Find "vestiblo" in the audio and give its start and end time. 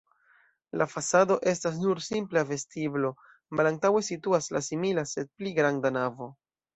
2.51-3.11